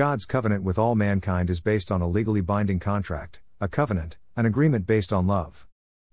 God's 0.00 0.24
covenant 0.24 0.62
with 0.62 0.78
all 0.78 0.94
mankind 0.94 1.50
is 1.50 1.60
based 1.60 1.92
on 1.92 2.00
a 2.00 2.08
legally 2.08 2.40
binding 2.40 2.78
contract, 2.78 3.42
a 3.60 3.68
covenant, 3.68 4.16
an 4.34 4.46
agreement 4.46 4.86
based 4.86 5.12
on 5.12 5.26
love. 5.26 5.66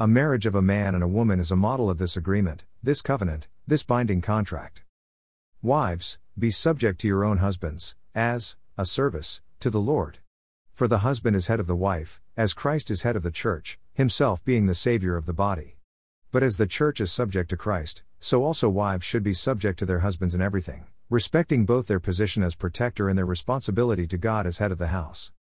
A 0.00 0.08
marriage 0.08 0.46
of 0.46 0.56
a 0.56 0.60
man 0.60 0.96
and 0.96 1.04
a 1.04 1.06
woman 1.06 1.38
is 1.38 1.52
a 1.52 1.54
model 1.54 1.88
of 1.88 1.98
this 1.98 2.16
agreement, 2.16 2.64
this 2.82 3.00
covenant, 3.00 3.46
this 3.68 3.84
binding 3.84 4.20
contract. 4.20 4.82
Wives, 5.62 6.18
be 6.36 6.50
subject 6.50 7.00
to 7.02 7.06
your 7.06 7.24
own 7.24 7.36
husbands, 7.36 7.94
as, 8.16 8.56
a 8.76 8.84
service, 8.84 9.42
to 9.60 9.70
the 9.70 9.80
Lord. 9.80 10.18
For 10.74 10.88
the 10.88 11.04
husband 11.06 11.36
is 11.36 11.46
head 11.46 11.60
of 11.60 11.68
the 11.68 11.76
wife, 11.76 12.20
as 12.36 12.54
Christ 12.54 12.90
is 12.90 13.02
head 13.02 13.14
of 13.14 13.22
the 13.22 13.30
church, 13.30 13.78
himself 13.94 14.44
being 14.44 14.66
the 14.66 14.74
Savior 14.74 15.16
of 15.16 15.26
the 15.26 15.32
body. 15.32 15.76
But 16.32 16.42
as 16.42 16.56
the 16.56 16.66
church 16.66 17.00
is 17.00 17.12
subject 17.12 17.48
to 17.50 17.56
Christ, 17.56 18.02
so 18.18 18.42
also 18.42 18.68
wives 18.68 19.04
should 19.04 19.22
be 19.22 19.34
subject 19.34 19.78
to 19.78 19.86
their 19.86 20.00
husbands 20.00 20.34
in 20.34 20.42
everything, 20.42 20.86
respecting 21.10 21.64
both 21.64 21.86
their 21.86 22.00
position 22.00 22.42
as 22.42 22.54
protector 22.54 23.08
and 23.08 23.16
their 23.16 23.24
responsibility 23.24 24.06
to 24.06 24.18
God 24.18 24.46
as 24.46 24.58
head 24.58 24.70
of 24.70 24.76
the 24.76 24.88
house. 24.88 25.32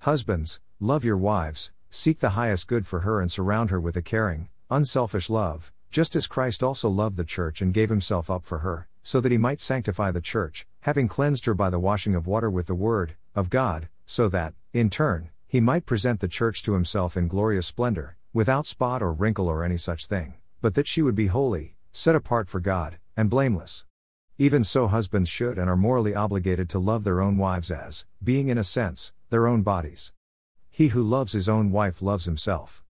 Husbands, 0.00 0.60
love 0.80 1.04
your 1.04 1.16
wives, 1.16 1.70
seek 1.88 2.18
the 2.18 2.30
highest 2.30 2.66
good 2.66 2.84
for 2.84 3.00
her 3.00 3.20
and 3.20 3.30
surround 3.30 3.70
her 3.70 3.80
with 3.80 3.96
a 3.96 4.02
caring, 4.02 4.48
unselfish 4.70 5.30
love, 5.30 5.70
just 5.92 6.16
as 6.16 6.26
Christ 6.26 6.64
also 6.64 6.88
loved 6.88 7.16
the 7.16 7.24
church 7.24 7.62
and 7.62 7.72
gave 7.72 7.90
himself 7.90 8.28
up 8.28 8.44
for 8.44 8.58
her, 8.58 8.88
so 9.04 9.20
that 9.20 9.30
he 9.30 9.38
might 9.38 9.60
sanctify 9.60 10.10
the 10.10 10.20
church, 10.20 10.66
having 10.80 11.06
cleansed 11.06 11.44
her 11.44 11.54
by 11.54 11.70
the 11.70 11.78
washing 11.78 12.16
of 12.16 12.26
water 12.26 12.50
with 12.50 12.66
the 12.66 12.74
word 12.74 13.14
of 13.36 13.50
God, 13.50 13.88
so 14.04 14.28
that, 14.28 14.54
in 14.72 14.90
turn, 14.90 15.30
he 15.46 15.60
might 15.60 15.86
present 15.86 16.18
the 16.18 16.28
church 16.28 16.62
to 16.64 16.74
himself 16.74 17.16
in 17.16 17.28
glorious 17.28 17.66
splendor, 17.66 18.16
without 18.32 18.66
spot 18.66 19.00
or 19.00 19.12
wrinkle 19.12 19.48
or 19.48 19.62
any 19.62 19.76
such 19.76 20.06
thing, 20.06 20.34
but 20.60 20.74
that 20.74 20.88
she 20.88 21.02
would 21.02 21.14
be 21.14 21.28
holy, 21.28 21.76
set 21.92 22.16
apart 22.16 22.48
for 22.48 22.58
God, 22.58 22.98
and 23.16 23.30
blameless. 23.30 23.84
Even 24.40 24.62
so, 24.62 24.86
husbands 24.86 25.28
should 25.28 25.58
and 25.58 25.68
are 25.68 25.76
morally 25.76 26.14
obligated 26.14 26.68
to 26.68 26.78
love 26.78 27.02
their 27.02 27.20
own 27.20 27.36
wives 27.36 27.72
as, 27.72 28.06
being 28.22 28.48
in 28.48 28.56
a 28.56 28.62
sense, 28.62 29.12
their 29.30 29.48
own 29.48 29.62
bodies. 29.62 30.12
He 30.70 30.88
who 30.88 31.02
loves 31.02 31.32
his 31.32 31.48
own 31.48 31.72
wife 31.72 32.00
loves 32.00 32.26
himself. 32.26 32.84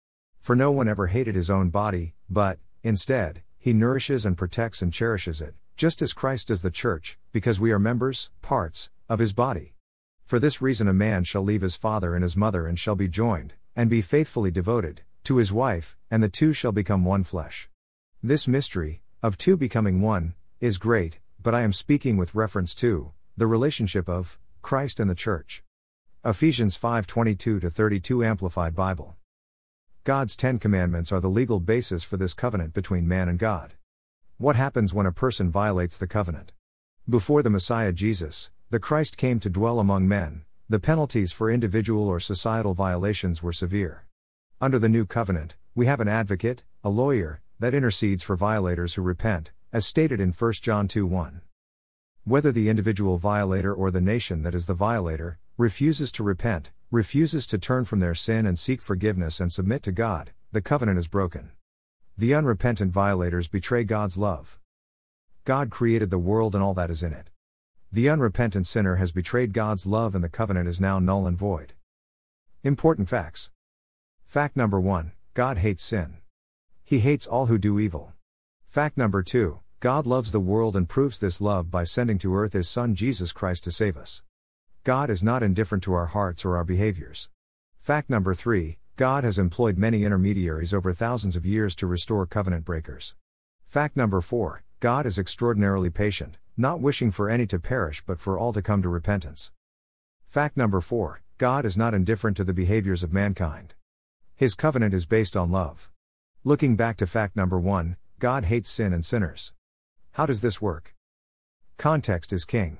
For 0.41 0.57
no 0.57 0.71
one 0.71 0.89
ever 0.89 1.09
hated 1.09 1.35
his 1.35 1.51
own 1.51 1.69
body, 1.69 2.15
but, 2.31 2.61
instead, 2.83 3.43
he 3.59 3.75
nourishes 3.75 4.25
and 4.25 4.39
protects 4.39 4.81
and 4.81 4.91
cherishes 4.91 5.43
it, 5.43 5.55
just 5.77 6.01
as 6.01 6.15
Christ 6.15 6.49
does 6.49 6.63
the 6.63 6.71
church, 6.71 7.19
because 7.31 7.61
we 7.61 7.73
are 7.73 7.79
members, 7.79 8.31
parts, 8.41 8.89
of 9.07 9.19
his 9.19 9.35
body. 9.35 9.75
For 10.25 10.39
this 10.39 10.63
reason, 10.63 10.89
a 10.89 10.95
man 10.95 11.25
shall 11.25 11.43
leave 11.43 11.61
his 11.61 11.77
father 11.77 12.15
and 12.15 12.23
his 12.23 12.39
mother 12.39 12.67
and 12.67 12.79
shall 12.79 12.95
be 12.95 13.07
joined, 13.07 13.53
and 13.77 13.91
be 13.91 14.01
faithfully 14.01 14.51
devoted, 14.51 15.03
to 15.25 15.37
his 15.37 15.53
wife, 15.53 15.95
and 16.11 16.23
the 16.23 16.31
two 16.31 16.55
shall 16.55 16.73
become 16.73 17.05
one 17.05 17.23
flesh. 17.23 17.69
This 18.23 18.49
mystery, 18.49 19.03
of 19.23 19.37
two 19.37 19.59
becoming 19.59 20.01
one, 20.01 20.35
is 20.59 20.79
great, 20.79 21.19
but 21.45 21.55
I 21.55 21.61
am 21.61 21.75
speaking 21.75 22.17
with 22.17 22.35
reference 22.35 22.75
to 22.77 23.13
the 23.37 23.47
relationship 23.47 24.09
of 24.09 24.39
Christ 24.63 24.99
and 24.99 25.11
the 25.11 25.15
church. 25.15 25.63
Ephesians 26.25 26.75
5:22 26.75 27.71
32 27.71 28.25
Amplified 28.25 28.75
Bible. 28.75 29.17
God's 30.05 30.37
10 30.37 30.59
commandments 30.59 31.13
are 31.13 31.21
the 31.21 31.29
legal 31.29 31.61
basis 31.61 32.03
for 32.03 32.17
this 32.17 32.33
covenant 32.33 32.73
between 32.73 33.07
man 33.07 33.29
and 33.29 33.39
God. 33.39 33.75
What 34.39 34.57
happens 34.57 34.95
when 34.95 35.05
a 35.05 35.13
person 35.13 35.51
violates 35.51 35.99
the 35.99 36.07
covenant? 36.07 36.55
Before 37.07 37.43
the 37.43 37.51
Messiah 37.51 37.93
Jesus, 37.93 38.51
the 38.71 38.81
Christ 38.81 39.19
came 39.19 39.39
to 39.41 39.51
dwell 39.51 39.79
among 39.79 40.09
men, 40.09 40.47
the 40.71 40.81
penalties 40.81 41.31
for 41.31 41.51
individual 41.51 42.09
or 42.09 42.21
societal 42.21 42.73
violations 42.73 43.43
were 43.43 43.53
severe. 43.53 44.07
Under 44.63 44.79
the 44.79 44.89
new 44.89 45.05
covenant, 45.05 45.57
we 45.75 45.85
have 45.85 46.01
an 46.01 46.09
advocate, 46.09 46.63
a 46.83 46.89
lawyer, 46.89 47.43
that 47.59 47.75
intercedes 47.75 48.23
for 48.23 48.35
violators 48.35 48.95
who 48.95 49.03
repent, 49.03 49.53
as 49.75 49.85
stated 49.85 50.21
in 50.21 50.31
1 50.31 50.53
John 50.63 50.87
2 50.87 51.05
1. 51.05 51.41
Whether 52.23 52.53
the 52.53 52.69
individual 52.69 53.19
violator 53.19 53.75
or 53.75 53.91
the 53.91 54.01
nation 54.01 54.45
that 54.45 54.55
is 54.55 54.67
the 54.67 54.73
violator, 54.73 55.41
refuses 55.59 56.13
to 56.13 56.23
repent, 56.23 56.71
refuses 56.93 57.45
to 57.49 57.59
turn 57.59 57.85
from 57.85 57.99
their 57.99 58.15
sin 58.15 58.47
and 58.47 58.57
seek 58.57 58.81
forgiveness 58.81 59.41
and 59.41 59.53
submit 59.53 59.83
to 59.83 59.91
God, 59.91 60.31
the 60.53 60.63
covenant 60.63 61.01
is 61.01 61.09
broken. 61.09 61.51
The 62.17 62.35
unrepentant 62.35 62.93
violators 62.93 63.49
betray 63.49 63.83
God's 63.83 64.17
love. 64.17 64.61
God 65.45 65.71
created 65.71 66.11
the 66.11 66.19
world 66.19 66.55
and 66.55 66.63
all 66.63 66.75
that 66.75 66.89
is 66.89 67.03
in 67.03 67.13
it. 67.13 67.31
The 67.91 68.09
unrepentant 68.09 68.69
sinner 68.69 68.95
has 68.95 69.11
betrayed 69.11 69.53
God's 69.53 69.87
love 69.87 70.15
and 70.15 70.23
the 70.23 70.29
covenant 70.29 70.69
is 70.69 70.81
now 70.81 71.01
null 71.01 71.27
and 71.27 71.37
void. 71.37 71.73
Important 72.63 73.09
facts. 73.09 73.51
Fact 74.25 74.57
number 74.57 74.79
1 74.79 75.11
God 75.35 75.59
hates 75.59 75.83
sin. 75.83 76.19
He 76.85 77.01
hates 77.01 77.27
all 77.27 77.47
who 77.47 77.59
do 77.59 77.81
evil. 77.81 78.13
Fact 78.67 78.97
number 78.97 79.25
2 79.25 79.59
God 79.81 80.07
loves 80.07 80.33
the 80.33 80.41
world 80.41 80.77
and 80.77 80.89
proves 80.89 81.19
this 81.19 81.41
love 81.41 81.71
by 81.71 81.85
sending 81.85 82.19
to 82.19 82.35
earth 82.35 82.55
his 82.55 82.69
Son 82.69 82.95
Jesus 82.95 83.33
Christ 83.33 83.65
to 83.65 83.71
save 83.71 83.97
us. 83.97 84.23
God 84.83 85.11
is 85.11 85.23
not 85.23 85.43
indifferent 85.43 85.85
to 85.85 85.93
our 85.95 86.07
hearts 86.07 86.45
or 86.45 86.57
our 86.57 86.65
behaviors. 86.65 87.29
Fact 87.79 88.09
number 88.09 88.35
3 88.35 88.79
God 88.97 89.25
has 89.25 89.39
employed 89.39 89.77
many 89.77 90.05
intermediaries 90.05 90.73
over 90.73 90.93
thousands 90.93 91.37
of 91.37 91.45
years 91.45 91.75
to 91.77 91.87
restore 91.87 92.27
covenant 92.27 92.65
breakers. 92.65 93.15
Fact 93.67 93.97
number 93.97 94.21
4 94.21 94.63
God 94.81 95.05
is 95.05 95.19
extraordinarily 95.19 95.91
patient, 95.91 96.39
not 96.57 96.81
wishing 96.81 97.11
for 97.11 97.29
any 97.29 97.47
to 97.47 97.59
perish 97.59 98.03
but 98.07 98.21
for 98.21 98.39
all 98.39 98.53
to 98.53 98.63
come 98.63 98.83
to 98.83 98.89
repentance. 98.89 99.53
Fact 100.27 100.57
number 100.57 100.81
4 100.81 101.23
God 101.39 101.67
is 101.67 101.77
not 101.77 101.95
indifferent 101.95 102.37
to 102.37 102.45
the 102.45 102.55
behaviors 102.55 103.03
of 103.03 103.13
mankind. 103.13 103.75
His 104.37 104.55
covenant 104.55 104.95
is 104.95 105.07
based 105.07 105.37
on 105.37 105.51
love. 105.51 105.91
Looking 106.45 106.77
back 106.77 106.97
to 106.99 107.07
fact 107.07 107.37
number 107.37 107.59
1 107.59 107.97
God 108.19 108.45
hates 108.45 108.71
sin 108.71 108.93
and 108.93 109.05
sinners. 109.05 109.53
How 110.15 110.27
does 110.27 110.43
this 110.43 110.63
work? 110.63 110.95
Context 111.77 112.33
is 112.33 112.45
king. 112.45 112.79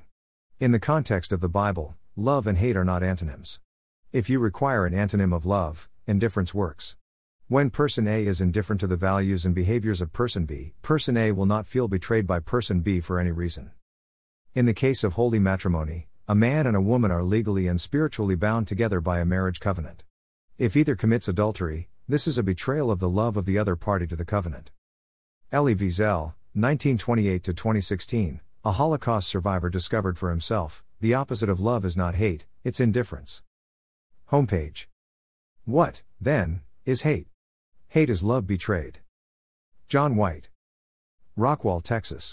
In 0.61 0.71
the 0.71 0.79
context 0.79 1.33
of 1.33 1.41
the 1.41 1.49
Bible, 1.49 1.97
love 2.15 2.47
and 2.47 2.57
hate 2.57 2.77
are 2.77 2.85
not 2.85 3.03
antonyms. 3.03 3.59
If 4.13 4.31
you 4.31 4.39
require 4.39 4.87
an 4.87 4.95
antonym 4.95 5.35
of 5.35 5.45
love, 5.45 5.89
indifference 6.07 6.55
works. 6.55 6.95
When 7.49 7.71
person 7.71 8.07
A 8.07 8.25
is 8.25 8.41
indifferent 8.41 8.79
to 8.83 8.87
the 8.87 8.97
values 8.97 9.45
and 9.45 9.53
behaviors 9.53 10.01
of 10.01 10.13
person 10.13 10.45
B, 10.45 10.75
person 10.81 11.17
A 11.17 11.33
will 11.33 11.45
not 11.45 11.67
feel 11.67 11.89
betrayed 11.89 12.25
by 12.25 12.39
person 12.39 12.83
B 12.83 13.01
for 13.01 13.19
any 13.19 13.33
reason. 13.33 13.73
In 14.55 14.67
the 14.67 14.73
case 14.73 15.03
of 15.03 15.15
holy 15.15 15.41
matrimony, 15.41 16.07
a 16.29 16.37
man 16.37 16.69
and 16.69 16.77
a 16.77 16.81
woman 16.81 17.11
are 17.11 17.25
legally 17.25 17.67
and 17.67 17.81
spiritually 17.81 18.37
bound 18.37 18.69
together 18.69 19.01
by 19.01 19.19
a 19.19 19.25
marriage 19.25 19.59
covenant. 19.59 20.05
If 20.57 20.77
either 20.77 20.95
commits 20.95 21.27
adultery, 21.27 21.89
this 22.09 22.29
is 22.29 22.39
a 22.39 22.45
betrayal 22.45 22.93
of 22.93 23.01
the 23.01 23.11
love 23.11 23.37
of 23.37 23.45
the 23.45 23.59
other 23.59 23.75
party 23.75 24.07
to 24.07 24.15
the 24.15 24.25
covenant. 24.25 24.71
Elie 25.51 25.75
Wiesel, 25.75 26.35
1928 26.57 27.43
to 27.43 27.53
2016, 27.53 28.41
a 28.65 28.71
Holocaust 28.71 29.29
survivor 29.29 29.69
discovered 29.69 30.17
for 30.17 30.31
himself 30.31 30.85
the 31.01 31.13
opposite 31.13 31.49
of 31.49 31.59
love 31.59 31.85
is 31.85 31.97
not 31.97 32.15
hate, 32.15 32.47
it's 32.63 32.79
indifference. 32.79 33.43
Homepage. 34.31 34.87
What, 35.65 36.05
then, 36.21 36.61
is 36.85 37.03
hate? 37.03 37.27
Hate 37.89 38.09
is 38.09 38.23
love 38.23 38.47
betrayed. 38.47 39.01
John 39.89 40.15
White. 40.15 40.49
Rockwall, 41.37 41.83
Texas. 41.83 42.33